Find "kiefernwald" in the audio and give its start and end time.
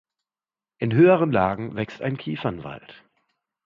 2.17-3.03